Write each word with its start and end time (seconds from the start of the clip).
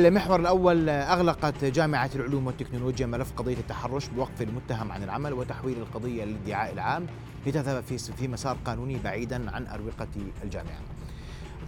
المحور 0.00 0.40
الأول 0.40 0.88
أغلقت 0.88 1.64
جامعة 1.64 2.10
العلوم 2.14 2.46
والتكنولوجيا 2.46 3.06
ملف 3.06 3.32
قضية 3.36 3.54
التحرش 3.54 4.08
بوقف 4.08 4.42
المتهم 4.42 4.92
عن 4.92 5.02
العمل 5.02 5.32
وتحويل 5.32 5.78
القضية 5.78 6.24
للادعاء 6.24 6.72
العام 6.72 7.06
لتذهب 7.46 7.82
في 8.16 8.28
مسار 8.28 8.56
قانوني 8.64 8.98
بعيدا 9.04 9.50
عن 9.50 9.66
أروقة 9.66 10.08
الجامعة. 10.44 10.80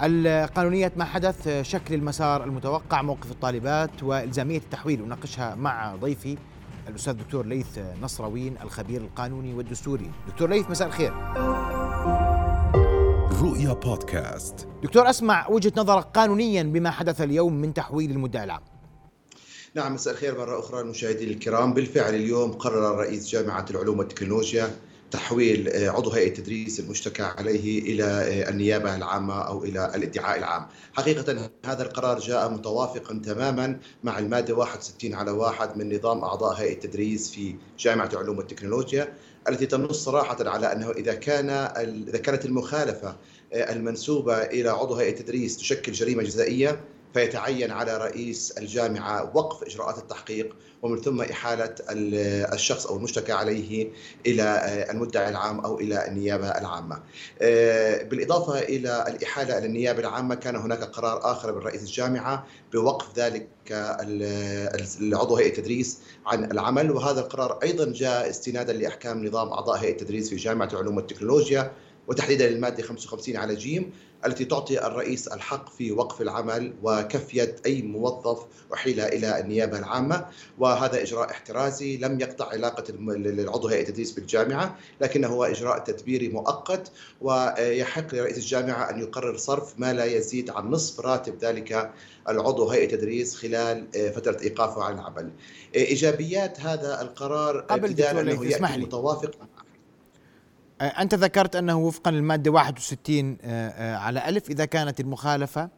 القانونية 0.02 0.92
ما 0.96 1.04
حدث 1.04 1.48
شكل 1.62 1.94
المسار 1.94 2.44
المتوقع 2.44 3.02
موقف 3.02 3.30
الطالبات 3.30 4.02
وإلزامية 4.02 4.58
التحويل 4.58 5.02
أناقشها 5.02 5.54
مع 5.54 5.94
ضيفي 5.96 6.36
الأستاذ 6.88 7.12
الدكتور 7.12 7.46
ليث 7.46 7.78
نصروين 8.02 8.54
الخبير 8.62 9.00
القانوني 9.00 9.54
والدستوري 9.54 10.10
دكتور 10.28 10.50
ليث 10.50 10.70
مساء 10.70 10.88
الخير 10.88 11.12
رؤيا 13.42 13.72
بودكاست. 13.72 14.68
دكتور 14.82 15.10
أسمع 15.10 15.48
وجهة 15.48 15.72
نظرك 15.76 16.04
قانونيا 16.04 16.62
بما 16.62 16.90
حدث 16.90 17.20
اليوم 17.20 17.60
من 17.60 17.74
تحويل 17.74 18.10
المدعي 18.10 18.44
العام 18.44 18.60
نعم 19.74 19.94
مساء 19.94 20.14
الخير. 20.14 20.38
مرة 20.38 20.58
أخرى 20.58 20.80
المشاهدين 20.80 21.28
الكرام. 21.28 21.74
بالفعل 21.74 22.14
اليوم 22.14 22.52
قرر 22.52 22.98
رئيس 22.98 23.28
جامعة 23.28 23.66
العلوم 23.70 23.98
والتكنولوجيا 23.98 24.70
تحويل 25.10 25.68
آه، 25.68 25.90
عضو 25.90 26.10
هيئة 26.10 26.28
التدريس 26.28 26.80
المشتكى 26.80 27.22
عليه 27.22 27.82
إلى 27.82 28.04
آه، 28.04 28.50
النيابة 28.50 28.96
العامة 28.96 29.34
أو 29.34 29.64
إلى 29.64 29.92
الادعاء 29.94 30.38
العام. 30.38 30.66
حقيقة 30.92 31.50
هذا 31.64 31.82
القرار 31.82 32.18
جاء 32.18 32.50
متوافقا 32.50 33.20
تماما 33.24 33.78
مع 34.04 34.18
المادة 34.18 34.54
61 34.54 35.14
على 35.14 35.30
واحد 35.30 35.78
من 35.78 35.96
نظام 35.96 36.24
أعضاء 36.24 36.54
هيئة 36.54 36.72
التدريس 36.72 37.30
في 37.30 37.54
جامعة 37.78 38.08
العلوم 38.12 38.38
والتكنولوجيا 38.38 39.12
التي 39.48 39.66
تنص 39.66 40.04
صراحة 40.04 40.36
على 40.48 40.72
أنه 40.72 40.90
إذا 40.90 41.14
كان 41.14 41.50
إذا 42.08 42.18
كانت 42.18 42.44
المخالفة 42.44 43.16
المنسوبة 43.52 44.42
إلى 44.42 44.68
عضو 44.68 44.94
هيئة 44.94 45.10
التدريس 45.10 45.56
تشكل 45.56 45.92
جريمة 45.92 46.22
جزائية 46.22 46.80
فيتعين 47.14 47.70
على 47.70 47.96
رئيس 47.96 48.50
الجامعة 48.58 49.36
وقف 49.36 49.62
إجراءات 49.62 49.98
التحقيق 49.98 50.56
ومن 50.82 51.00
ثم 51.00 51.20
إحالة 51.22 51.74
الشخص 52.52 52.86
أو 52.86 52.96
المشتكى 52.96 53.32
عليه 53.32 53.88
إلى 54.26 54.86
المدعي 54.90 55.28
العام 55.28 55.60
أو 55.60 55.80
إلى 55.80 56.08
النيابة 56.08 56.48
العامة. 56.48 57.02
آه، 57.42 58.02
بالإضافة 58.02 58.58
إلى 58.58 59.04
الإحالة 59.08 59.58
إلى 59.58 59.66
النيابة 59.66 60.00
العامة 60.00 60.34
كان 60.34 60.56
هناك 60.56 60.82
قرار 60.84 61.32
آخر 61.32 61.54
من 61.54 61.58
رئيس 61.62 61.82
الجامعة 61.82 62.46
بوقف 62.72 63.18
ذلك 63.18 63.48
العضو 65.00 65.36
هيئة 65.36 65.48
التدريس 65.48 65.98
عن 66.26 66.44
العمل 66.44 66.90
وهذا 66.90 67.20
القرار 67.20 67.58
أيضا 67.62 67.92
جاء 67.92 68.30
استنادا 68.30 68.72
لأحكام 68.72 69.26
نظام 69.26 69.48
أعضاء 69.48 69.76
هيئة 69.78 69.92
التدريس 69.92 70.30
في 70.30 70.36
جامعة 70.36 70.68
العلوم 70.72 70.96
والتكنولوجيا 70.96 71.72
وتحديدا 72.08 72.48
الماده 72.48 72.82
55 72.82 73.36
على 73.36 73.54
جيم 73.54 73.92
التي 74.26 74.44
تعطي 74.44 74.86
الرئيس 74.86 75.28
الحق 75.28 75.68
في 75.76 75.92
وقف 75.92 76.20
العمل 76.22 76.74
وكف 76.82 77.34
يد 77.34 77.60
أي 77.66 77.82
موظف 77.82 78.46
أحيل 78.74 79.00
إلى 79.00 79.40
النيابة 79.40 79.78
العامة. 79.78 80.26
وهذا 80.58 81.02
إجراء 81.02 81.30
احترازي 81.30 81.96
لم 81.96 82.20
يقطع 82.20 82.48
علاقة 82.48 82.84
العضو 83.08 83.68
هيئة 83.68 83.82
التدريس 83.82 84.12
بالجامعة 84.12 84.78
لكنه 85.00 85.28
هو 85.28 85.44
إجراء 85.44 85.78
تدبيري 85.78 86.28
مؤقت 86.28 86.90
ويحق 87.20 88.14
لرئيس 88.14 88.38
الجامعة 88.38 88.90
أن 88.90 89.00
يقرر 89.00 89.36
صرف 89.36 89.78
ما 89.78 89.92
لا 89.92 90.04
يزيد 90.04 90.50
عن 90.50 90.70
نصف 90.70 91.00
راتب 91.00 91.38
ذلك 91.38 91.92
العضو 92.28 92.68
هيئة 92.68 92.84
التدريس 92.84 93.34
خلال 93.34 93.86
فترة 94.14 94.42
إيقافه 94.42 94.82
عن 94.82 94.94
العمل. 94.94 95.30
إيجابيات 95.74 96.60
هذا 96.60 97.02
القرار 97.02 97.60
قبل 97.60 98.02
أنه 98.02 98.44
يأتي 98.46 98.76
متوافق 98.76 99.30
آه، 99.40 99.57
أنت 100.80 101.14
ذكرت 101.14 101.56
أنه 101.56 101.78
وفقا 101.78 102.10
للمادة 102.10 102.50
61 102.50 103.38
آه، 103.42 103.68
آه، 103.68 103.96
على 103.96 104.28
ألف. 104.28 104.50
إذا 104.50 104.64
كانت 104.64 105.00
المخالفة 105.00 105.68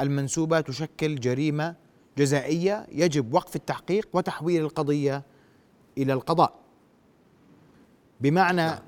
المنسوبة 0.00 0.60
تشكل 0.60 1.20
جريمة 1.20 1.74
جزائية 2.18 2.86
يجب 2.92 3.34
وقف 3.34 3.56
التحقيق 3.56 4.08
وتحويل 4.12 4.62
القضية 4.62 5.22
إلى 5.98 6.12
القضاء. 6.12 6.54
بمعنى 8.20 8.66
نعم. 8.66 8.78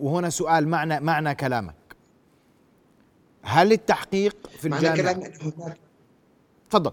وهنا 0.00 0.30
سؤال 0.30 0.68
معنى 0.68 1.00
معنى 1.00 1.34
كلامك. 1.34 1.74
هل 3.42 3.72
التحقيق 3.72 4.36
في 4.58 4.68
الجامعة؟ 4.68 5.02
معنى 5.02 5.02
كلامي 5.02 5.74
تفضل. 6.70 6.92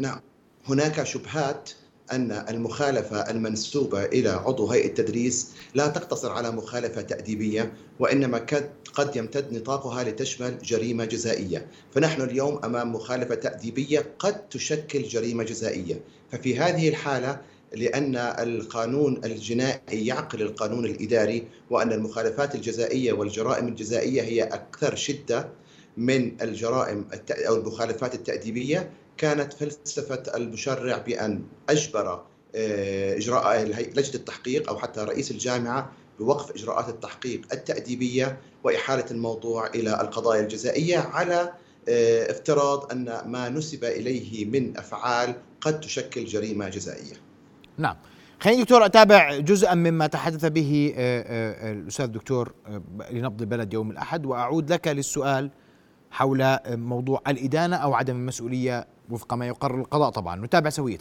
نعم. 0.00 0.20
هناك 0.68 1.02
شبهات 1.02 1.70
أن 2.12 2.32
المخالفة 2.32 3.30
المنسوبة 3.30 4.04
إلى 4.04 4.28
عضو 4.28 4.66
هيئة 4.66 4.86
التدريس 4.86 5.50
لا 5.74 5.86
تقتصر 5.86 6.32
على 6.32 6.50
مخالفة 6.50 7.00
تأديبية 7.00 7.72
وإنما 7.98 8.46
قد 8.94 9.16
يمتد 9.16 9.52
نطاقها 9.52 10.04
لتشمل 10.04 10.58
جريمة 10.62 11.04
جزائية. 11.04 11.66
فنحن 11.94 12.22
اليوم 12.22 12.60
أمام 12.64 12.92
مخالفة 12.92 13.34
تأديبية 13.34 14.06
قد 14.18 14.48
تشكل 14.48 15.02
جريمة 15.02 15.44
جزائية. 15.44 16.00
ففي 16.32 16.58
هذه 16.58 16.88
الحالة 16.88 17.40
لأن 17.72 18.16
القانون 18.16 19.20
الجنائي 19.24 20.06
يعقل 20.06 20.42
القانون 20.42 20.84
الإداري 20.84 21.44
وأن 21.70 21.92
المخالفات 21.92 22.54
الجزائية 22.54 23.12
والجرائم 23.12 23.68
الجزائية 23.68 24.22
هي 24.22 24.42
أكثر 24.42 24.94
شدة 24.94 25.48
من 25.96 26.42
الجرائم 26.42 27.04
أو 27.30 27.56
المخالفات 27.56 28.14
التأديبية 28.14 28.90
كانت 29.20 29.52
فلسفة 29.52 30.22
المشرع 30.36 30.98
بأن 30.98 31.42
أجبر 31.68 32.22
آه، 32.54 33.16
إجراء 33.16 33.62
لجنة 33.64 34.14
التحقيق 34.14 34.68
أو 34.70 34.78
حتى 34.78 35.00
رئيس 35.00 35.30
الجامعة 35.30 35.92
بوقف 36.18 36.50
إجراءات 36.50 36.88
التحقيق 36.88 37.40
التأديبية 37.52 38.38
وإحالة 38.64 39.04
الموضوع 39.10 39.66
إلى 39.66 40.00
القضايا 40.00 40.40
الجزائية 40.40 40.98
على 40.98 41.52
آه، 41.88 42.30
افتراض 42.30 42.92
أن 42.92 43.20
ما 43.26 43.48
نسب 43.48 43.84
إليه 43.84 44.44
من 44.44 44.76
أفعال 44.76 45.34
قد 45.60 45.80
تشكل 45.80 46.24
جريمة 46.24 46.68
جزائية. 46.68 47.14
نعم. 47.78 47.96
خليني 48.40 48.62
دكتور 48.62 48.86
أتابع 48.86 49.38
جزءا 49.38 49.74
مما 49.74 50.06
تحدث 50.06 50.44
به 50.44 50.94
آه، 50.96 51.72
الأستاذ 51.72 52.04
الدكتور 52.04 52.52
لنبض 53.10 53.40
البلد 53.40 53.74
يوم 53.74 53.90
الأحد 53.90 54.26
وأعود 54.26 54.72
لك 54.72 54.88
للسؤال 54.88 55.50
حول 56.10 56.58
موضوع 56.68 57.20
الإدانة 57.28 57.76
أو 57.76 57.94
عدم 57.94 58.16
المسؤولية 58.16 58.86
وفق 59.10 59.34
ما 59.34 59.46
يقرر 59.46 59.80
القضاء 59.80 60.10
طبعا. 60.10 60.36
نتابع 60.36 60.70
سوية. 60.70 60.98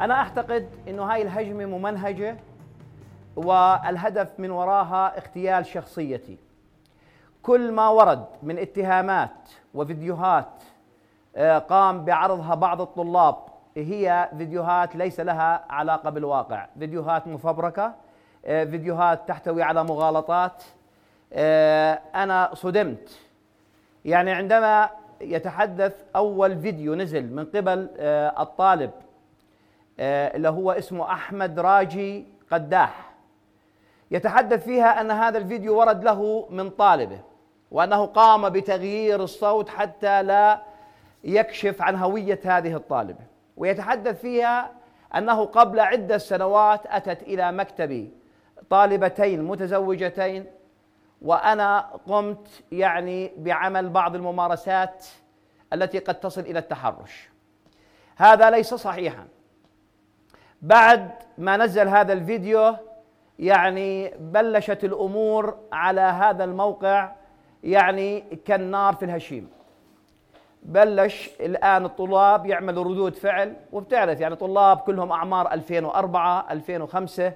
أنا 0.00 0.14
أعتقد 0.14 0.68
أنه 0.88 1.02
هاي 1.02 1.22
الهجمة 1.22 1.66
ممنهجة 1.66 2.36
والهدف 3.36 4.40
من 4.40 4.50
وراها 4.50 5.18
اغتيال 5.18 5.66
شخصيتي. 5.66 6.38
كل 7.42 7.72
ما 7.72 7.88
ورد 7.88 8.26
من 8.42 8.58
اتهامات 8.58 9.50
وفيديوهات 9.74 10.62
آه، 11.36 11.58
قام 11.58 12.04
بعرضها 12.04 12.54
بعض 12.54 12.80
الطلاب 12.80 13.36
هي 13.76 14.30
فيديوهات 14.38 14.96
ليس 14.96 15.20
لها 15.20 15.64
علاقة 15.70 16.10
بالواقع. 16.10 16.66
فيديوهات 16.78 17.26
مفبركة 17.26 17.94
فيديوهات 18.48 19.28
تحتوي 19.28 19.62
على 19.62 19.84
مغالطات. 19.84 20.62
آه، 21.32 22.00
أنا 22.14 22.50
صدمت. 22.54 23.18
يعني 24.04 24.32
عندما 24.32 24.90
يتحدث 25.20 25.94
أول 26.16 26.60
فيديو 26.60 26.94
نزل 26.94 27.32
من 27.32 27.44
قبل 27.44 27.88
آه، 27.98 28.42
الطالب 28.42 28.90
آه، 30.00 30.36
اللي 30.36 30.48
هو 30.48 30.72
اسمه 30.72 31.12
أحمد 31.12 31.60
راجي 31.60 32.26
قداح 32.52 33.10
يتحدث 34.10 34.64
فيها 34.64 35.00
أن 35.00 35.10
هذا 35.10 35.38
الفيديو 35.38 35.78
ورد 35.78 36.04
له 36.04 36.46
من 36.50 36.70
طالبه 36.70 37.20
وأنه 37.70 38.06
قام 38.06 38.48
بتغيير 38.48 39.22
الصوت 39.22 39.68
حتى 39.68 40.22
لا 40.22 40.62
يكشف 41.24 41.82
عن 41.82 41.96
هوية 41.96 42.40
هذه 42.44 42.76
الطالبة. 42.76 43.24
ويتحدث 43.56 44.20
فيها 44.20 44.70
أنه 45.16 45.44
قبل 45.44 45.80
عدة 45.80 46.18
سنوات 46.18 46.80
أتت 46.86 47.22
إلى 47.22 47.52
مكتبي. 47.52 48.17
طالبتين 48.70 49.44
متزوجتين 49.44 50.46
وأنا 51.22 51.80
قمت 51.80 52.48
يعني 52.72 53.32
بعمل 53.36 53.88
بعض 53.88 54.14
الممارسات 54.14 55.06
التي 55.72 55.98
قد 55.98 56.20
تصل 56.20 56.40
إلى 56.40 56.58
التحرش. 56.58 57.28
هذا 58.16 58.50
ليس 58.50 58.74
صحيحا. 58.74 59.26
بعد 60.62 61.10
ما 61.38 61.56
نزل 61.56 61.88
هذا 61.88 62.12
الفيديو 62.12 62.74
يعني 63.38 64.14
بلشت 64.18 64.84
الأمور 64.84 65.58
على 65.72 66.00
هذا 66.00 66.44
الموقع 66.44 67.12
يعني 67.64 68.20
كالنار 68.20 68.94
في 68.94 69.04
الهشيم. 69.04 69.50
بلش 70.62 71.30
الآن 71.40 71.84
الطلاب 71.84 72.46
يعملوا 72.46 72.84
ردود 72.84 73.14
فعل 73.14 73.56
وبتعرف 73.72 74.20
يعني 74.20 74.36
طلاب 74.36 74.76
كلهم 74.76 75.12
أعمار 75.12 75.52
2004 75.52 76.46
2005 76.52 77.32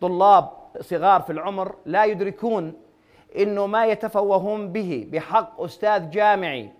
طلاب 0.00 0.59
صغار 0.80 1.22
في 1.22 1.32
العمر 1.32 1.74
لا 1.86 2.04
يدركون 2.04 2.72
إنه 3.36 3.66
ما 3.66 3.86
يتفوهون 3.86 4.72
به 4.72 5.08
بحق 5.12 5.60
أستاذ 5.60 6.10
جامعي. 6.10 6.70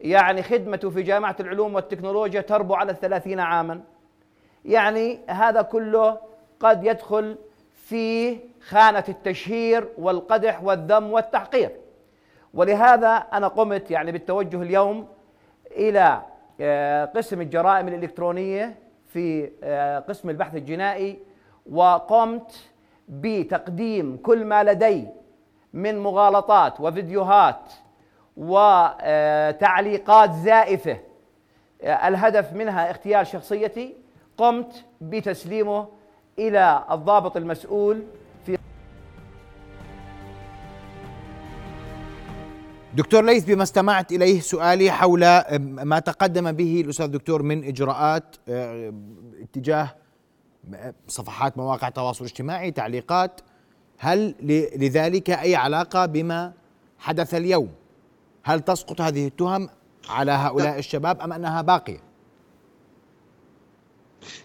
يعني 0.00 0.42
خدمته 0.42 0.90
في 0.90 1.02
جامعة 1.02 1.36
العلوم 1.40 1.74
والتكنولوجيا 1.74 2.40
تربو 2.40 2.74
على 2.74 2.92
الثلاثين 2.92 3.40
عاما. 3.40 3.80
يعني 4.64 5.20
هذا 5.28 5.62
كله 5.62 6.18
قد 6.60 6.84
يدخل 6.84 7.38
في 7.74 8.38
خانة 8.68 9.04
التشهير 9.08 9.88
والقدح 9.98 10.62
والذم 10.62 11.12
والتحقير. 11.12 11.70
ولهذا 12.54 13.08
أنا 13.08 13.48
قمت 13.48 13.90
يعني 13.90 14.12
بالتوجه 14.12 14.62
اليوم 14.62 15.08
إلى 15.70 16.22
آه، 16.60 17.04
قسم 17.04 17.40
الجرائم 17.40 17.88
الإلكترونية 17.88 18.78
في 19.06 19.50
آه، 19.62 19.98
قسم 19.98 20.30
البحث 20.30 20.56
الجنائي 20.56 21.18
وقمت 21.70 22.69
بتقديم 23.10 24.16
كل 24.16 24.44
ما 24.44 24.64
لدي 24.64 25.08
من 25.74 25.98
مغالطات 25.98 26.80
وفيديوهات 26.80 27.72
وتعليقات 28.36 30.32
زائفة. 30.32 31.00
الهدف 31.82 32.52
منها 32.52 32.90
اغتيال 32.90 33.26
شخصيتي. 33.26 33.94
قمت 34.38 34.84
بتسليمه 35.00 35.88
إلى 36.38 36.84
الضابط 36.90 37.36
المسؤول 37.36 38.02
في 38.46 38.58
دكتور 42.94 43.24
ليث 43.24 43.44
بما 43.44 43.62
استمعت 43.62 44.12
إليه 44.12 44.40
سؤالي 44.40 44.90
حول 44.90 45.20
ما 45.60 45.98
تقدم 45.98 46.52
به 46.52 46.80
الأستاذ 46.84 47.04
الدكتور 47.04 47.42
من 47.42 47.64
إجراءات 47.64 48.36
آه، 48.48 48.92
اتجاه 49.42 49.88
صفحات 51.08 51.58
مواقع 51.58 51.88
التواصل 51.88 52.24
الاجتماعي 52.24 52.70
تعليقات. 52.70 53.40
هل 53.98 54.34
لذلك 54.76 55.30
أي 55.30 55.56
علاقة 55.56 56.06
بما 56.06 56.52
حدث 56.98 57.34
اليوم؟ 57.34 57.68
هل 58.44 58.60
تسقط 58.60 59.00
هذه 59.00 59.26
التهم 59.26 59.68
على 60.08 60.32
هؤلاء 60.32 60.78
الشباب 60.78 61.20
أم 61.20 61.32
أنها 61.32 61.62
باقية؟ 61.62 62.09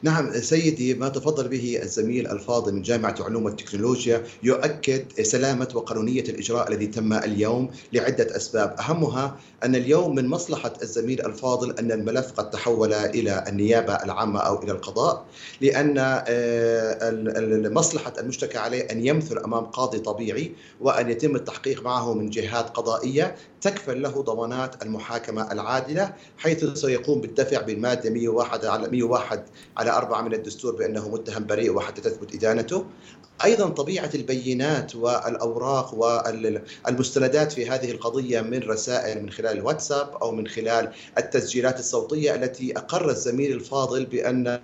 نعم 0.03 0.33
سيدي 0.41 0.93
ما 0.93 1.09
تفضل 1.09 1.47
به 1.47 1.79
الزميل 1.83 2.27
الفاضل 2.27 2.73
من 2.73 2.81
جامعة 2.81 3.15
علوم 3.19 3.45
والتكنولوجيا 3.45 4.23
يؤكد 4.43 5.21
سلامة 5.21 5.67
وقانونية 5.73 6.21
الإجراء 6.21 6.69
الذي 6.69 6.87
تم 6.87 7.13
اليوم 7.13 7.69
لعدة 7.93 8.35
أسباب. 8.35 8.75
أهمها 8.79 9.37
أن 9.63 9.75
اليوم 9.75 10.15
من 10.15 10.27
مصلحة 10.27 10.73
الزميل 10.81 11.25
الفاضل 11.25 11.71
أن 11.71 11.91
الملف 11.91 12.31
قد 12.31 12.49
تحول 12.49 12.93
إلى 12.93 13.43
النيابة 13.47 13.93
العامة 13.93 14.39
أو 14.39 14.63
إلى 14.63 14.71
القضاء 14.71 15.25
لأن 15.61 15.95
آه، 15.97 17.11
مصلحة 17.69 18.13
المشتكى 18.19 18.57
عليه 18.57 18.81
أن 18.81 19.05
يمثل 19.05 19.37
أمام 19.37 19.65
قاضي 19.65 19.99
طبيعي 19.99 20.51
وأن 20.81 21.09
يتم 21.09 21.35
التحقيق 21.35 21.83
معه 21.83 22.13
من 22.13 22.29
جهات 22.29 22.69
قضائية 22.69 23.35
تكفل 23.65 24.01
له 24.01 24.21
ضمانات 24.21 24.83
المحاكمة 24.83 25.51
العادلة 25.51 26.13
حيث 26.37 26.65
سيقوم 26.65 27.21
بالدفع 27.21 27.61
بالمادة 27.61 28.09
101 28.09 28.65
على 28.65 28.87
101 28.87 29.45
على 29.77 29.91
أربعة 29.91 30.21
من 30.21 30.33
الدستور 30.33 30.75
بأنه 30.75 31.09
متهم 31.09 31.45
بريء 31.45 31.71
وحتى 31.71 32.01
تثبت 32.01 32.35
إدانته. 32.35 32.85
أيضا 33.43 33.69
طبيعة 33.69 34.09
البينات 34.15 34.95
والأوراق 34.95 35.93
والمستندات 35.93 37.51
في 37.51 37.69
هذه 37.69 37.91
القضية 37.91 38.41
من 38.41 38.59
رسائل 38.59 39.23
من 39.23 39.29
خلال 39.29 39.57
الواتساب 39.57 40.09
أو 40.21 40.31
من 40.31 40.47
خلال 40.47 40.91
التسجيلات 41.17 41.79
الصوتية 41.79 42.35
التي 42.35 42.77
أقر 42.77 43.09
الزميل 43.09 43.51
الفاضل 43.51 44.05
بأن 44.05 44.59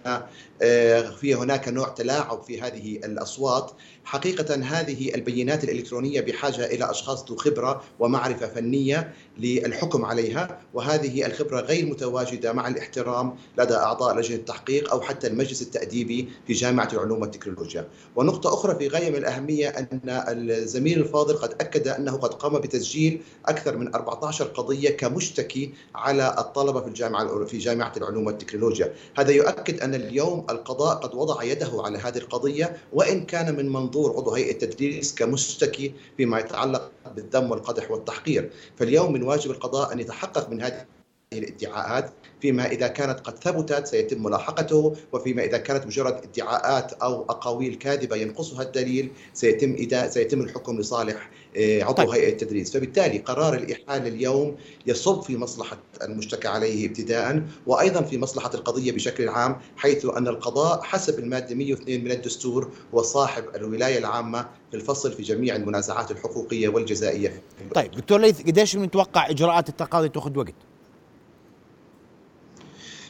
آه، 0.61 1.01
في 1.01 1.35
هناك 1.35 1.67
نوع 1.67 1.89
تلاعب 1.89 2.43
في 2.43 2.61
هذه 2.61 2.97
الأصوات. 2.97 3.71
حقيقة 4.03 4.55
هذه 4.55 5.15
البينات 5.15 5.63
الإلكترونية 5.63 6.21
بحاجة 6.21 6.65
إلى 6.65 6.91
أشخاص 6.91 7.25
ذو 7.29 7.35
خبرة 7.35 7.83
ومعرفة 7.99 8.47
فنيه 8.91 9.13
للحكم 9.37 10.05
عليها 10.05 10.61
وهذه 10.73 11.25
الخبرة 11.25 11.59
غير 11.59 11.85
متواجدة 11.85 12.53
مع 12.53 12.67
الاحترام 12.67 13.35
لدى 13.57 13.73
أعضاء 13.75 14.17
لجنة 14.17 14.35
التحقيق 14.37 14.91
أو 14.91 15.01
حتى 15.01 15.27
المجلس 15.27 15.61
التأديبي 15.61 16.29
في 16.47 16.53
جامعة 16.53 16.89
العلوم 16.93 17.21
والتكنولوجيا. 17.21 17.87
ونقطة 18.15 18.53
أخرى 18.53 18.75
في 18.75 18.87
غاية 18.87 19.09
من 19.09 19.15
الأهمية 19.15 19.67
أن 19.69 19.99
الزميل 20.29 20.99
الفاضل 20.99 21.33
قد 21.33 21.53
أكد 21.61 21.87
أنه 21.87 22.11
قد 22.11 22.33
قام 22.33 22.59
بتسجيل 22.59 23.21
أكثر 23.45 23.77
من 23.77 23.95
14 23.95 24.45
قضية 24.45 24.89
كمشتكي 24.89 25.73
على 25.95 26.35
الطلبة 26.37 26.81
في 26.81 26.87
الجامعة 26.87 27.45
في 27.45 27.57
جامعة 27.57 27.93
العلوم 27.97 28.25
والتكنولوجيا. 28.25 28.93
هذا 29.17 29.31
يؤكد 29.31 29.79
أن 29.81 29.95
اليوم 29.95 30.45
القضاء 30.49 30.95
قد 30.95 31.15
وضع 31.15 31.43
يده 31.43 31.71
على 31.73 31.97
هذه 31.97 32.17
القضية 32.17 32.77
وإن 32.93 33.25
كان 33.25 33.55
من 33.55 33.69
منظور 33.69 34.17
عضو 34.17 34.31
هيئة 34.31 34.63
التدريس 34.63 35.15
كمشتكي 35.15 35.93
فيما 36.17 36.39
يتعلق 36.39 36.91
بالذم 37.15 37.51
والقدح 37.51 37.91
والتحقير. 37.91 38.49
فاليوم 38.81 39.13
من 39.13 39.23
واجب 39.23 39.51
القضاء 39.51 39.93
أن 39.93 39.99
يتحقق 39.99 40.49
من 40.49 40.61
هذه 40.61 40.85
الادعاءات 41.33 42.11
فيما 42.41 42.71
إذا 42.71 42.87
كانت 42.87 43.19
قد 43.19 43.43
ثبتت 43.43 43.87
سيتم 43.87 44.23
ملاحقته 44.23 44.95
وفيما 45.11 45.43
إذا 45.43 45.57
كانت 45.57 45.85
مجرد 45.85 46.13
ادعاءات 46.13 46.93
أو 46.93 47.23
أقاويل 47.23 47.75
كاذبة 47.75 48.15
ينقصها 48.15 48.61
الدليل 48.61 49.11
سيتم 49.33 49.73
إذا 49.73 50.07
سيتم 50.07 50.41
الحكم 50.41 50.79
لصالح 50.79 51.29
آه، 51.57 51.83
عضو 51.83 51.93
طيب. 51.93 52.09
هيئة 52.09 52.31
التدريس 52.31 52.73
فبالتالي 52.73 53.17
قرار 53.17 53.53
الإحالة 53.53 54.07
اليوم 54.07 54.55
يصب 54.87 55.21
في 55.21 55.37
مصلحة 55.37 55.77
المشتكى 56.01 56.47
عليه 56.47 56.87
ابتداء 56.87 57.43
وأيضا 57.67 58.01
في 58.01 58.17
مصلحة 58.17 58.51
القضية 58.53 58.91
بشكل 58.91 59.29
عام 59.29 59.59
حيث 59.77 60.05
أن 60.05 60.27
القضاء 60.27 60.81
حسب 60.81 61.19
المادة 61.19 61.55
102 61.55 62.03
من 62.03 62.11
الدستور 62.11 62.71
هو 62.93 63.01
صاحب 63.01 63.43
الولاية 63.55 63.97
العامة 63.97 64.47
في 64.71 64.77
الفصل 64.77 65.13
في 65.13 65.23
جميع 65.23 65.55
المنازعات 65.55 66.11
الحقوقية 66.11 66.67
والجزائية 66.69 67.41
طيب 67.75 67.91
دكتور 67.91 68.19
ليث 68.19 68.41
قديش 68.41 68.75
متوقع 68.75 69.29
إجراءات 69.29 69.69
التقاضي 69.69 70.09
تأخذ 70.09 70.37
وقت؟ 70.37 70.70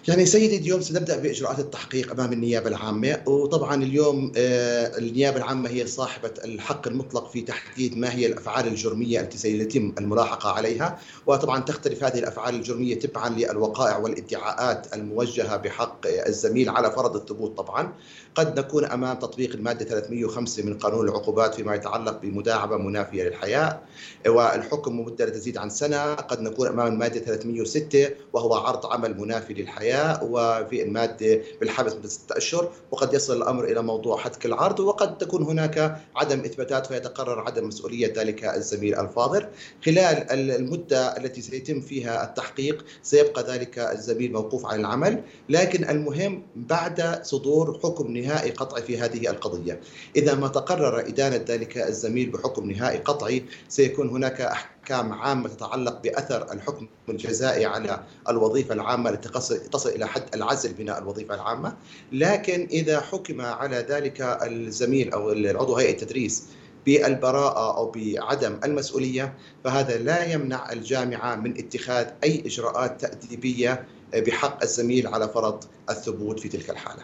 يعني 0.08 0.26
سيدي 0.26 0.58
اليوم 0.58 0.82
سنبدا 0.82 1.18
بإجراءات 1.18 1.60
التحقيق 1.60 2.12
أمام 2.12 2.34
النيابة 2.34 2.68
العامة. 2.68 3.22
وطبعا 3.26 3.84
اليوم 3.84 4.32
آه، 4.38 4.98
النيابة 4.98 5.38
العامة 5.38 5.70
هي 5.70 5.88
صاحبة 5.88 6.32
الحق 6.46 6.88
المطلق 6.88 7.32
في 7.32 7.42
تحديد 7.42 7.98
ما 7.98 8.14
هي 8.14 8.26
الأفعال 8.26 8.68
الجرمية 8.68 9.20
التي 9.20 9.38
سيتم 9.38 9.94
الملاحقة 9.98 10.52
عليها. 10.52 11.00
وطبعا 11.28 11.60
تختلف 11.60 12.04
هذه 12.04 12.20
الأفعال 12.20 12.56
الجرمية 12.56 13.00
تبعا 13.00 13.30
للوقائع 13.30 13.98
والادعاءات 13.98 14.94
الموجهة 14.94 15.58
بحق 15.58 16.00
الزميل 16.08 16.70
على 16.70 16.92
فرض 16.92 17.16
الثبوت 17.16 17.58
طبعا. 17.58 17.94
قد 18.36 18.60
نكون 18.60 18.86
أمام 18.86 19.20
تطبيق 19.20 19.54
المادة 19.54 19.86
305 19.86 20.64
من 20.64 20.78
قانون 20.78 21.10
العقوبات 21.10 21.56
فيما 21.56 21.76
يتعلق 21.76 22.22
بمداعبة 22.22 22.78
منافية 22.78 23.24
للحياة. 23.24 23.82
والحكم 24.28 25.00
مدة 25.00 25.26
لا 25.26 25.32
تزيد 25.32 25.58
عن 25.58 25.70
سنة. 25.70 26.14
قد 26.14 26.42
نكون 26.42 26.68
أمام 26.68 26.94
المادة 26.94 27.20
306 27.20 28.10
وهو 28.34 28.54
عرض 28.54 28.86
عمل 28.86 29.18
منافي 29.18 29.54
للحياه 29.92 30.24
وفي 30.24 30.84
المادة 30.84 31.42
بالحبس 31.60 31.94
مدة 31.94 32.10
ستة 32.10 32.38
أشهر 32.38 32.72
وقد 32.92 33.14
يصل 33.14 33.38
الأمر 33.38 33.64
إلى 33.64 33.82
موضوع 33.82 34.18
حتك 34.18 34.46
العرض 34.46 34.80
وقد 34.80 35.18
تكون 35.18 35.44
هناك 35.44 35.98
عدم 36.16 36.40
إثباتات 36.40 36.86
فيتقرر 36.86 37.40
عدم 37.40 37.68
مسؤولية 37.68 38.14
ذلك 38.18 38.46
الزميل 38.46 38.96
الفاضل. 38.96 39.48
خلال 39.86 40.32
المدة 40.32 41.18
التي 41.18 41.42
سيتم 41.42 41.82
فيها 41.82 42.24
التحقيق 42.24 42.86
سيبقى 43.04 43.54
ذلك 43.54 43.80
الزميل 43.80 44.32
موقوف 44.32 44.66
عن 44.66 44.80
العمل. 44.80 45.24
لكن 45.50 45.90
المهم 45.90 46.44
بعد 46.56 47.20
صدور 47.24 47.80
حكم 47.84 48.18
نهائي 48.18 48.52
قطعي 48.52 48.82
في 48.82 48.98
هذه 48.98 49.30
القضية. 49.30 49.80
إذا 50.16 50.36
ما 50.36 50.48
تقرر 50.48 51.00
إدانة 51.00 51.46
ذلك 51.48 51.78
الزميل 51.78 52.30
بحكم 52.30 52.72
نهائي 52.72 52.98
قطعي 52.98 53.44
سيكون 53.70 54.10
هناك 54.10 54.52
أحكام 54.92 55.14
عامة 55.14 55.50
تتعلق 55.50 56.02
بأثر 56.02 56.52
الحكم 56.52 56.88
الجزائي 57.10 57.66
على 57.66 58.04
الوظيفة 58.30 58.74
العامة 58.74 59.10
التي 59.10 59.30
تصل 59.72 59.90
إلى 59.90 60.08
حد 60.08 60.24
العزل 60.36 60.74
بناء 60.74 61.00
الوظيفة 61.00 61.36
العامة. 61.36 61.74
لكن 62.12 62.68
إذا 62.72 63.02
حكم 63.02 63.42
على 63.42 63.86
ذلك 63.90 64.22
الزميل 64.22 65.14
أو 65.14 65.32
العضو 65.32 65.76
هيئة 65.76 65.92
التدريس 65.92 66.44
بالبراءة 66.86 67.78
أو 67.78 67.92
بعدم 67.92 68.60
المسؤولية 68.64 69.34
فهذا 69.64 69.98
لا 69.98 70.34
يمنع 70.34 70.72
الجامعة 70.72 71.36
من 71.36 71.58
اتخاذ 71.58 72.08
أي 72.24 72.44
إجراءات 72.46 73.02
تأديبية 73.02 73.86
بحق 74.14 74.64
الزميل 74.64 75.08
على 75.08 75.30
فرض 75.30 75.64
الثبوت 75.90 76.40
في 76.40 76.50
تلك 76.50 76.70
الحالة. 76.70 77.04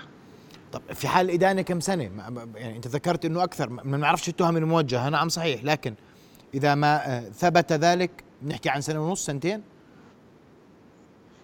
طب 0.72 0.82
في 0.94 1.08
حال 1.08 1.26
الإدانة 1.30 1.62
كم 1.62 1.80
سنة؟ 1.80 2.04
يعني 2.56 2.76
أنت 2.76 2.88
ذكرت 2.88 3.26
أنه 3.26 3.44
أكثر 3.44 3.70
ما 3.70 3.98
نعرفش 3.98 4.30
التهم 4.30 4.58
الموجهة 4.58 5.10
نعم 5.10 5.30
صحيح؟ 5.30 5.64
لكن 5.64 5.94
إذا 6.54 6.76
ما 6.76 7.18
آه، 7.18 7.30
ثبت 7.40 7.74
ذلك 7.74 8.12
نحكي 8.48 8.70
عن 8.70 8.82
سنة 8.82 9.08
ونص 9.08 9.26
سنتين؟ 9.26 9.62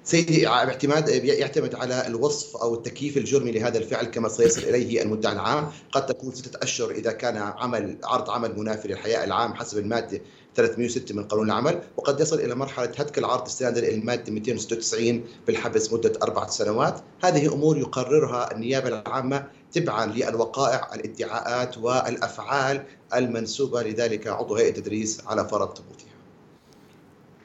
سيدي 0.04 0.46
باعتماد 0.46 1.10
يعتمد 1.10 1.76
على 1.76 2.08
الوصف 2.08 2.58
أو 2.58 2.74
التكييف 2.74 3.18
الجرمي 3.18 3.52
لهذا 3.52 3.78
الفعل 3.78 4.06
كما 4.06 4.30
سيصل 4.30 4.62
إليه 4.62 5.02
المدعي 5.02 5.34
العام، 5.34 5.72
قد 5.92 6.06
تكون 6.06 6.32
ستة 6.32 6.64
أشهر 6.64 6.92
إذا 6.92 7.12
كان 7.12 7.38
عمل 7.38 7.98
عرض 8.04 8.30
عمل 8.30 8.60
منافي 8.60 8.88
للحياء 8.88 9.24
العام 9.24 9.54
حسب 9.54 9.78
المادة 9.78 10.22
306 10.56 11.16
من 11.16 11.24
قانون 11.24 11.46
العمل 11.46 11.82
وقد 11.98 12.20
يصل 12.20 12.40
إلى 12.40 12.56
مرحلة 12.56 12.86
هتك 12.86 13.18
العرض 13.18 13.46
استنادا 13.46 13.80
إلى 13.80 13.96
المادة 13.96 14.32
296 14.32 15.24
بالحبس 15.48 15.94
مدة 15.94 16.14
اربعه 16.24 16.48
سنوات، 16.48 17.02
هذه 17.24 17.54
أمور 17.54 17.78
يقررها 17.78 18.52
النيابة 18.52 18.88
العامة 18.88 19.48
تبعا 19.72 20.06
للوقائع 20.06 20.94
الادعاءات 20.96 21.78
والأفعال 21.78 22.84
المنسوبة 23.14 23.84
لذلك 23.84 24.28
عضو 24.28 24.56
هيئة 24.56 24.70
التدريس 24.70 25.22
على 25.28 25.48
فرض 25.48 25.78
ثبوتها. 25.78 26.14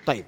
طيب 0.06 0.24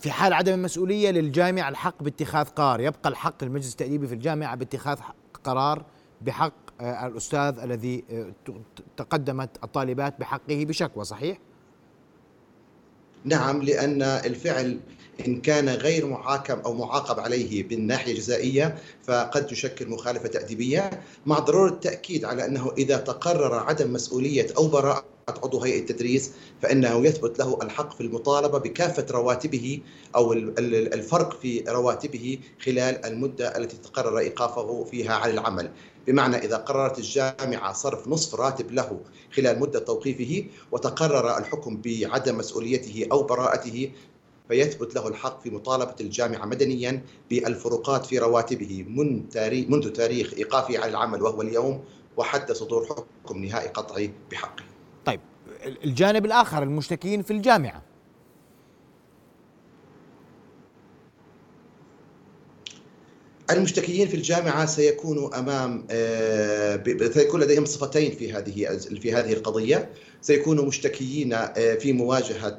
في 0.00 0.10
حال 0.10 0.32
عدم 0.32 0.54
المسؤولية 0.54 1.10
للجامعه 1.10 1.68
الحق 1.68 2.02
باتخاذ 2.02 2.46
قرار، 2.46 2.80
يبقى 2.80 3.08
الحق 3.08 3.42
المجلس 3.42 3.72
التأديبي 3.72 4.06
في 4.06 4.14
الجامعة 4.14 4.56
باتخاذ 4.56 4.98
قرار 5.44 5.84
بحق 6.20 6.52
آه، 6.80 7.06
الأستاذ 7.06 7.58
الذي 7.62 8.04
آه، 8.10 8.32
تقدمت 8.96 9.50
الطالبات 9.64 10.20
بحقه 10.20 10.64
بشكوى 10.64 11.04
صحيح؟ 11.04 11.38
نعم 13.24 13.62
لأن 13.62 14.02
الفعل 14.02 14.80
إن 15.26 15.40
كان 15.40 15.68
غير 15.68 16.06
محاكم 16.06 16.58
أو 16.60 16.74
معاقب 16.74 17.20
عليه 17.20 17.68
بالناحية 17.68 18.12
الجزائية 18.12 18.78
فقد 19.04 19.52
يشكل 19.52 19.88
مخالفة 19.88 20.28
تأديبية 20.28 20.90
مع 21.26 21.38
ضرورة 21.38 21.70
التأكيد 21.70 22.24
على 22.24 22.46
أنه 22.46 22.72
إذا 22.78 22.96
تقرر 22.96 23.54
عدم 23.54 23.92
مسؤولية 23.92 24.46
أو 24.56 24.68
براءة 24.68 25.04
عضو 25.28 25.60
هيئة 25.60 25.80
التدريس 25.80 26.32
فإنه 26.62 27.06
يثبت 27.06 27.38
له 27.38 27.58
الحق 27.62 27.94
في 27.94 28.00
المطالبة 28.00 28.58
بكافة 28.58 29.06
رواتبه 29.10 29.80
أو 30.16 30.32
الفرق 30.32 31.40
في 31.40 31.64
رواتبه 31.68 32.38
خلال 32.64 33.04
المدة 33.04 33.56
التي 33.56 33.76
تقرر 33.76 34.18
إيقافه 34.18 34.84
فيها 34.84 35.14
عن 35.14 35.30
العمل. 35.30 35.70
بمعنى 36.06 36.36
إذا 36.36 36.56
قررت 36.56 36.98
الجامعة 36.98 37.72
صرف 37.72 38.08
نصف 38.08 38.34
راتب 38.34 38.72
له 38.72 39.00
خلال 39.36 39.60
مدة 39.60 39.78
توقيفه 39.78 40.44
وتقرر 40.72 41.38
الحكم 41.38 41.80
بعدم 41.84 42.38
مسؤوليته 42.38 43.06
أو 43.12 43.22
براءته 43.22 43.90
فيثبت 44.48 44.94
له 44.94 45.08
الحق 45.08 45.42
في 45.42 45.50
مطالبة 45.50 45.94
الجامعة 46.00 46.46
مدنيا 46.46 47.02
بالفروقات 47.30 48.06
في 48.06 48.18
رواتبه 48.18 48.84
من 48.88 49.28
تاريخ 49.28 49.68
منذ 49.68 49.88
تاريخ 49.88 50.34
إيقافه 50.34 50.78
عن 50.78 50.88
العمل 50.88 51.22
وهو 51.22 51.42
اليوم 51.42 51.84
وحتى 52.16 52.54
صدور 52.54 52.86
حكم 52.86 53.44
نهائي 53.44 53.68
قطعي 53.68 54.12
بحقه. 54.30 54.64
طيب 55.04 55.20
الجانب 55.84 56.26
الآخر 56.26 56.62
المشتكين 56.62 57.22
في 57.22 57.30
الجامعة. 57.30 57.82
المشتكيين 63.50 64.08
في 64.08 64.16
الجامعة 64.16 64.66
سيكونوا 64.66 65.38
أمام 65.38 65.86
آه، 65.90 66.82
سيكون 67.14 67.40
لديهم 67.40 67.64
صفتين 67.64 68.10
في 68.10 68.32
هذه 68.32 68.78
في 68.78 69.12
هذه 69.12 69.32
القضية. 69.32 69.90
سيكونوا 70.22 70.64
مشتكيين 70.64 71.32
آه، 71.32 71.74
في 71.74 71.92
مواجهة 71.92 72.58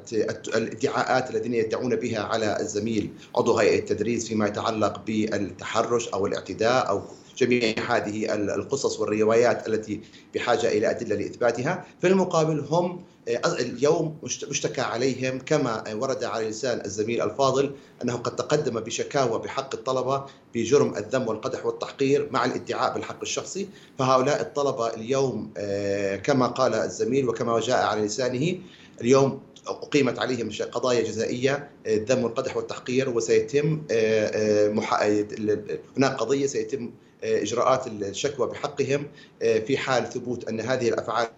الادعاءات 0.56 1.30
الذين 1.30 1.54
يدعون 1.54 1.96
بها 1.96 2.20
على 2.20 2.60
الزميل 2.60 3.10
عضو 3.36 3.58
هيئة 3.58 3.78
التدريس 3.78 4.28
فيما 4.28 4.46
يتعلق 4.46 5.02
بالتحرش 5.06 6.08
أو 6.08 6.26
الاعتداء 6.26 6.88
أو 6.88 7.02
جميع 7.36 7.74
هذه 7.96 8.34
القصص 8.34 9.00
والروايات 9.00 9.68
التي 9.68 10.00
بحاجة 10.34 10.68
إلى 10.68 10.90
أدلة 10.90 11.16
لإثباتها. 11.16 11.84
في 12.00 12.06
المقابل 12.06 12.64
هم 12.70 13.04
اليوم 13.46 14.16
مشتكى 14.22 14.80
عليهم 14.80 15.38
كما 15.38 15.84
ورد 15.94 16.24
على 16.24 16.48
لسان 16.48 16.80
الزميل 16.84 17.22
الفاضل 17.22 17.70
أنه 18.04 18.16
قد 18.16 18.36
تقدم 18.36 18.80
بشكاوى 18.80 19.38
بحق 19.38 19.74
الطلبة 19.74 20.24
بجرم 20.54 20.96
الذم 20.96 21.28
والقدح 21.28 21.66
والتحقير 21.66 22.28
مع 22.30 22.44
الادعاء 22.44 22.94
بالحق 22.94 23.20
الشخصي. 23.22 23.68
فهؤلاء 23.98 24.40
الطلبة 24.40 24.94
اليوم 24.94 25.50
آه، 25.56 26.16
كما 26.16 26.46
قال 26.46 26.74
الزميل 26.74 27.28
وكما 27.28 27.60
جاء 27.60 27.86
على 27.86 28.02
لسانه 28.02 28.58
اليوم 29.00 29.40
أقيمت 29.66 30.18
عليهم 30.18 30.50
قضايا 30.72 31.02
جزائية 31.02 31.70
الذم 31.86 32.24
والقدح 32.24 32.56
والتحقير 32.56 33.08
وسيتم 33.08 33.82
آه، 33.90 34.68
آه، 34.68 35.68
هناك 35.96 36.12
قضية 36.16 36.46
سيتم 36.46 36.90
إجراءات 37.26 37.86
الشكوى 37.86 38.48
بحقهم 38.48 39.08
في 39.40 39.78
حال 39.78 40.06
ثبوت 40.06 40.48
أن 40.48 40.60
هذه 40.60 40.88
الأفعال 40.88 41.28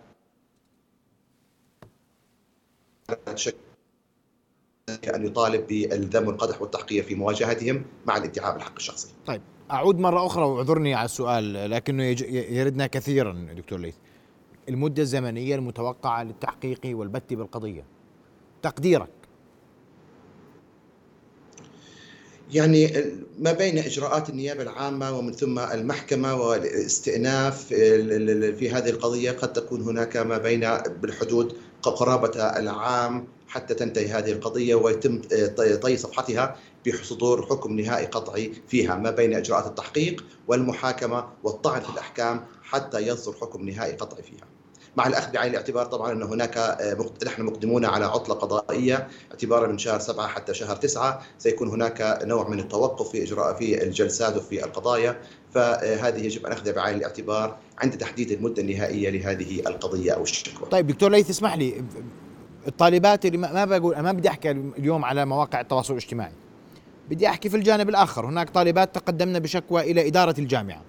أن 5.15 5.27
يطالب 5.27 5.67
بالذم 5.67 6.27
والقدح 6.27 6.63
والتحقير 6.63 7.03
في 7.03 7.15
مواجهتهم 7.15 7.85
مع 8.07 8.17
الادعاء 8.17 8.55
بالحق 8.55 8.75
الشخصي. 8.77 9.09
طيب 9.27 9.43
أعود 9.71 9.99
مرة 9.99 10.27
أخرى 10.27 10.45
واعذرني 10.45 10.95
على 10.95 11.05
السؤال 11.05 11.71
لكنه 11.71 12.05
يردنا 12.33 12.87
كثيرا 12.87 13.49
دكتور 13.57 13.79
ليث. 13.79 13.95
المدة 14.69 15.03
الزمنية 15.03 15.55
المتوقعة 15.55 16.23
للتحقيق 16.23 16.81
والبت 16.85 17.35
بالقضية 17.35 17.85
تقديرك 18.63 19.11
يعني 22.53 23.05
ما 23.39 23.53
بين 23.53 23.79
إجراءات 23.79 24.29
النيابة 24.29 24.63
العامة 24.63 25.19
ومن 25.19 25.33
ثم 25.33 25.59
المحكمة 25.59 26.35
والاستئناف 26.35 27.65
في 28.59 28.71
هذه 28.71 28.91
القضية 28.91 29.31
قد 29.31 29.53
تكون 29.53 29.83
هناك 29.83 30.17
ما 30.17 30.39
بين 30.39 30.61
بالحدود 31.03 31.57
قرابة 31.83 32.43
العام 32.59 33.29
حتى 33.49 33.75
تنتهي 33.75 34.07
هذه 34.07 34.33
القضية 34.33 34.75
ويتم 34.75 35.23
طي 35.83 35.97
صفحتها 35.97 36.57
بصدور 36.87 37.47
حكم 37.47 37.81
نهائي 37.81 38.07
قطعي 38.07 38.53
فيها 38.69 38.95
ما 38.95 39.11
بين 39.11 39.35
إجراءات 39.35 39.67
التحقيق 39.67 40.25
والمحاكمة 40.49 41.29
والطعن 41.45 41.81
في 41.81 41.91
الأحكام 41.91 42.45
حتى 42.63 42.99
يصدر 42.99 43.33
حكم 43.41 43.69
نهائي 43.69 43.93
قطعي 43.93 44.23
فيها. 44.23 44.58
مع 44.97 45.07
الاخذ 45.07 45.33
بعين 45.33 45.51
الاعتبار 45.51 45.87
طبعا 45.87 46.13
أن 46.13 46.23
هناك 46.23 46.57
آه، 46.57 47.11
نحن 47.27 47.43
مقدمون 47.43 47.85
على 47.85 48.05
عطلة 48.05 48.35
قضائية 48.35 49.09
اعتبارا 49.31 49.67
من 49.67 49.79
شهر 49.79 49.99
سبعة 49.99 50.27
حتى 50.27 50.55
شهر 50.55 50.77
تسعة 50.77 51.23
سيكون 51.39 51.69
هناك 51.69 52.19
نوع 52.23 52.49
من 52.49 52.59
التوقف 52.59 53.09
في 53.09 53.23
إجراء 53.23 53.55
في 53.55 53.83
الجلسات 53.83 54.37
وفي 54.37 54.65
القضايا 54.65 55.21
فهذه 55.55 56.25
يجب 56.25 56.47
أن 56.47 56.53
اخذها 56.53 56.73
بعين 56.73 56.97
الاعتبار 56.97 57.57
عند 57.79 57.99
تحديد 57.99 58.31
المدة 58.31 58.63
النهائية 58.63 59.11
لهذه 59.11 59.61
القضية 59.61 60.13
أو 60.13 60.23
الشكوى. 60.23 60.69
طيب 60.69 60.87
دكتور 60.87 61.11
ليث 61.11 61.31
اسمح 61.31 61.55
لي 61.55 61.85
الطالبات 62.69 63.27
اللي 63.27 63.39
ما 63.39 63.65
بقول 63.65 64.01
ما 64.01 64.13
بدي 64.13 64.29
أحكي 64.29 64.51
اليوم 64.51 65.05
على 65.05 65.27
مواقع 65.27 65.61
التواصل 65.61 65.93
الاجتماعي. 65.93 66.33
بدي 67.11 67.29
أحكي 67.29 67.49
في 67.49 67.57
الجانب 67.57 67.89
الآخر، 67.89 68.27
هناك 68.27 68.51
طالبات 68.51 68.95
تقدمن 68.95 69.39
بشكوى 69.39 69.81
إلى 69.81 70.09
إدارة 70.09 70.35
الجامعة. 70.39 70.83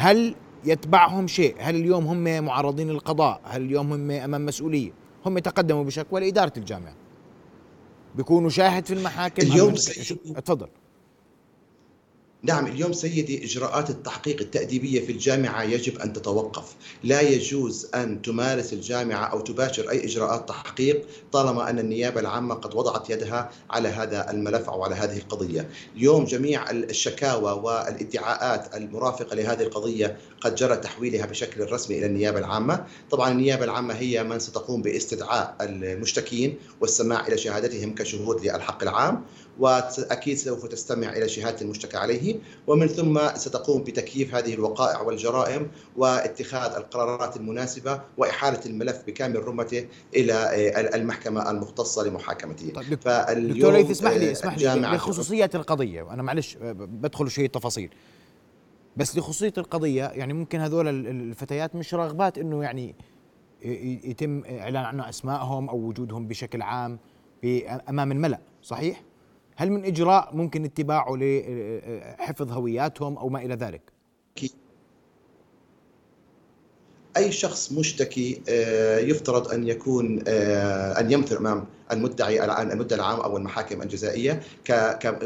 هل 0.00 0.34
يتبعهم 0.64 1.26
شيء؟ 1.26 1.54
هل 1.58 1.76
اليوم 1.76 2.06
هم 2.06 2.44
معرضين 2.44 2.88
للقضاء؟ 2.90 3.40
هل 3.44 3.62
اليوم 3.62 3.92
هم 3.92 4.10
أمام 4.10 4.46
مسؤولية؟ 4.46 4.90
هم 5.26 5.38
تقدموا 5.38 5.84
بشكوى 5.84 6.20
لإدارة 6.20 6.52
الجامعة. 6.56 6.94
بيكونوا 8.14 8.50
شاهد 8.50 8.86
في 8.86 8.94
المحاكم؟ 8.94 9.42
اليوم 9.42 9.74
تفضل. 10.44 10.68
نعم 12.42 12.66
اليوم 12.66 12.92
سيدي 12.92 13.44
إجراءات 13.44 13.90
التحقيق 13.90 14.40
التأديبية 14.40 15.06
في 15.06 15.12
الجامعة 15.12 15.62
يجب 15.62 15.98
أن 15.98 16.12
تتوقف، 16.12 16.74
لا 17.04 17.20
يجوز 17.20 17.88
أن 17.94 18.22
تمارس 18.22 18.72
الجامعة 18.72 19.24
أو 19.24 19.40
تباشر 19.40 19.90
أي 19.90 20.04
إجراءات 20.04 20.48
تحقيق 20.48 21.06
طالما 21.32 21.70
أن 21.70 21.78
النيابة 21.78 22.20
العامة 22.20 22.54
قد 22.54 22.74
وضعت 22.74 23.10
يدها 23.10 23.50
على 23.70 23.88
هذا 23.88 24.30
الملف 24.30 24.68
أو 24.68 24.82
على 24.82 24.94
هذه 24.94 25.18
القضية، 25.18 25.68
اليوم 25.96 26.24
جميع 26.24 26.70
الشكاوى 26.70 27.52
والادعاءات 27.52 28.76
المرافقة 28.76 29.36
لهذه 29.36 29.62
القضية 29.62 30.16
قد 30.40 30.54
جرى 30.54 30.76
تحويلها 30.76 31.26
بشكل 31.26 31.72
رسمي 31.72 31.98
إلى 31.98 32.06
النيابة 32.06 32.38
العامة، 32.38 32.86
طبعا 33.10 33.30
النيابة 33.30 33.64
العامة 33.64 33.94
هي 33.94 34.24
من 34.24 34.38
ستقوم 34.38 34.82
باستدعاء 34.82 35.56
المشتكين 35.60 36.58
والسماع 36.80 37.26
إلى 37.26 37.38
شهادتهم 37.38 37.94
كشهود 37.94 38.46
للحق 38.46 38.82
العام، 38.82 39.24
وأكيد 39.58 40.36
سوف 40.36 40.66
تستمع 40.66 41.12
إلى 41.12 41.28
شهادة 41.28 41.60
المشتكى 41.60 41.96
عليه. 41.96 42.36
ومن 42.66 42.86
ثم 42.86 43.20
ستقوم 43.34 43.82
بتكييف 43.82 44.34
هذه 44.34 44.54
الوقائع 44.54 45.00
والجرائم 45.00 45.70
واتخاذ 45.96 46.76
القرارات 46.76 47.36
المناسبة 47.36 48.00
وإحالة 48.16 48.60
الملف 48.66 49.02
بكامل 49.06 49.48
رمته 49.48 49.86
إلى 50.16 50.90
المحكمة 50.94 51.50
المختصة 51.50 52.04
لمحاكمته. 52.04 52.70
طيب 52.70 52.98
دكتور 53.48 53.72
ليث 53.72 53.90
اسمح 53.90 54.12
لي 54.12 54.32
اسمح 54.32 54.58
لي 54.58 54.66
لخصوصيه 54.66 55.50
القضية. 55.54 56.02
وأنا 56.02 56.22
معلش 56.22 56.56
بدخل 56.60 57.30
شيء 57.30 57.48
تفاصيل. 57.48 57.90
بس 58.98 59.18
لخصوصية 59.18 59.52
القضية 59.58 60.04
يعني 60.04 60.32
ممكن 60.32 60.60
هذول 60.60 60.88
الفتيات 61.06 61.76
مش 61.76 61.94
راغبات 61.94 62.38
إنه 62.38 62.62
يعني 62.62 62.94
يتم 64.04 64.44
إعلان 64.44 64.84
عنه 64.84 65.08
أسمائهم 65.08 65.68
أو 65.68 65.76
وجودهم 65.76 66.28
بشكل 66.28 66.62
عام 66.62 66.98
أمام 67.88 68.12
الملأ 68.12 68.40
صحيح 68.62 69.02
هل 69.56 69.70
من 69.70 69.84
إجراء 69.84 70.36
ممكن 70.36 70.64
اتباعه 70.64 71.16
لحفظ 71.16 72.52
هوياتهم 72.52 73.16
أو 73.16 73.28
ما 73.28 73.42
إلى 73.42 73.54
ذلك؟ 73.54 73.82
أي 77.16 77.32
شخص 77.32 77.72
مشتكي 77.72 78.42
آه، 78.48 78.98
يفترض 78.98 79.48
أن 79.48 79.68
يكون 79.68 80.22
آه، 80.28 81.00
أن 81.00 81.12
يمثل 81.12 81.36
أمام 81.36 81.64
المدعي 81.92 82.44
المدعي 82.44 83.00
العام 83.00 83.20
أو 83.20 83.36
المحاكم 83.36 83.82
الجزائية 83.82 84.42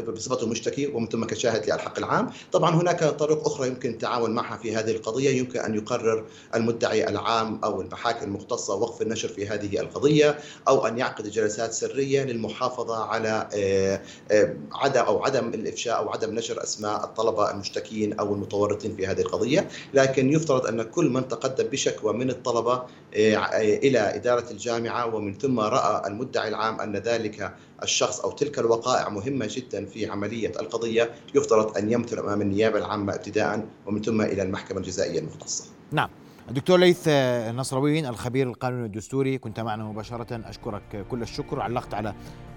بصفته 0.07 0.47
مشتكي 0.47 0.87
ومن 0.87 1.07
ثم 1.07 1.23
كشاهد 1.23 1.65
للحق 1.65 1.97
العام، 1.97 2.29
طبعا 2.51 2.75
هناك 2.75 3.03
طرق 3.03 3.47
أخرى 3.47 3.67
يمكن 3.67 3.89
التعامل 3.89 4.31
معها 4.31 4.57
في 4.57 4.75
هذه 4.75 4.91
القضية، 4.91 5.29
يمكن 5.29 5.59
أن 5.59 5.75
يقرر 5.75 6.25
المدعي 6.55 7.09
العام 7.09 7.59
أو 7.63 7.81
المحاكم 7.81 8.25
المختصة 8.25 8.75
وقف 8.75 9.01
النشر 9.01 9.27
في 9.27 9.47
هذه 9.47 9.79
القضية 9.79 10.37
أو 10.67 10.87
أن 10.87 10.97
يعقد 10.97 11.27
جلسات 11.27 11.73
سرية 11.73 12.23
للمحافظة 12.23 13.03
على 13.03 13.49
آه، 13.53 14.01
آه، 14.31 14.55
عدم 14.71 15.01
أو 15.01 15.23
عدم 15.23 15.47
الإفشاء 15.47 15.97
أو 15.97 16.09
عدم 16.09 16.35
نشر 16.35 16.63
أسماء 16.63 17.03
الطلبة 17.03 17.51
المشتكين 17.51 18.13
أو 18.13 18.33
المتورطين 18.33 18.95
في 18.95 19.07
هذه 19.07 19.21
القضية، 19.21 19.67
لكن 19.93 20.33
يفترض 20.33 20.67
أن 20.67 20.83
كل 20.83 21.09
من 21.09 21.27
تقدم 21.27 21.67
بشكوى 21.67 22.13
من 22.13 22.29
الطلبة 22.29 22.83
آه، 23.15 23.37
إلى 23.61 23.99
إدارة 23.99 24.51
الجامعة 24.51 25.15
ومن 25.15 25.33
ثم 25.37 25.59
رأى 25.59 26.07
المدعي 26.07 26.52
العام 26.53 26.81
أن 26.81 26.95
ذلك 26.95 27.55
الشخص 27.83 28.19
أو 28.19 28.31
تلك 28.31 28.59
الوقائع 28.59 29.09
مهمة 29.09 29.47
جدا 29.49 29.85
في 29.85 30.09
عملية 30.09 30.51
القضية 30.59 31.11
يفترض 31.35 31.77
أن 31.77 31.91
يمثل 31.91 32.19
أمام 32.19 32.41
النيابة 32.41 32.79
العامة 32.79 33.15
ابتداء 33.15 33.65
ومن 33.85 34.01
ثم 34.01 34.21
إلى 34.21 34.41
المحكمة 34.41 34.77
الجزائية 34.77 35.19
المختصة. 35.19 35.65
نعم. 35.91 36.09
الدكتور 36.49 36.79
ليث 36.79 37.07
نصروين 37.55 38.05
الخبير 38.05 38.49
القانوني 38.49 38.85
الدستوري 38.85 39.37
كنت 39.37 39.59
معنا 39.59 39.83
مباشرة. 39.83 40.41
أشكرك 40.49 41.05
كل 41.11 41.21
الشكر. 41.21 41.59
علقت 41.61 41.93
على 41.93 42.13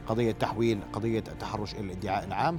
قضية 0.06 0.32
تحويل 0.32 0.78
قضية 0.92 1.24
التحرش 1.28 1.74
إلى 1.74 1.80
الادعاء 1.80 2.24
العام 2.24 2.58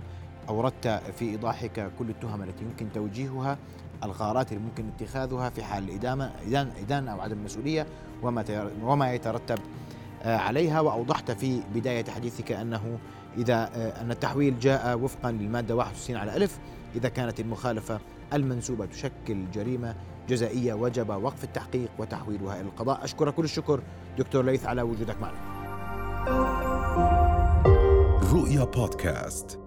أوردت 0.50 0.88
في 1.20 1.30
إيضاحك 1.30 1.92
كل 2.00 2.10
التهم 2.10 2.44
التي 2.44 2.64
يمكن 2.64 2.92
توجيهها 2.92 3.58
القرارات 4.04 4.52
اللي 4.52 4.64
ممكن 4.64 4.86
اتخاذها 4.88 5.50
في 5.50 5.64
حال 5.64 5.84
الإدانة 5.84 6.32
إدانة 6.82 7.12
أو 7.12 7.22
عدم 7.22 7.38
المسؤولية 7.38 7.88
وما 8.24 8.72
وما 8.84 9.14
يترتب 9.14 9.60
عليها 10.26 10.80
وأوضحت 10.82 11.32
في 11.32 11.62
بداية 11.76 12.06
حديثك 12.06 12.52
أنه 12.52 13.00
إذا 13.38 13.70
آه، 13.76 14.02
أن 14.02 14.12
التحويل 14.12 14.60
جاء 14.60 14.98
وفقا 14.98 15.32
للمادة 15.32 15.76
61 15.76 16.16
على 16.16 16.36
ألف 16.36 16.60
إذا 16.96 17.10
كانت 17.10 17.40
المخالفة 17.40 18.00
المنسوبة 18.34 18.86
تشكل 18.86 19.52
جريمة 19.54 19.96
جزائية 20.30 20.74
وجب 20.74 21.10
وقف 21.10 21.44
التحقيق 21.44 21.90
وتحويلها 21.98 22.54
إلى 22.56 22.62
القضاء. 22.62 23.04
أشكرك 23.04 23.34
كل 23.34 23.44
الشكر 23.44 23.82
دكتور 24.18 24.46
ليث 24.46 24.66
على 24.66 24.82
وجودك 24.82 25.16
معنا. 25.22 25.38
رؤيا 28.34 28.64
بودكاست. 28.64 29.67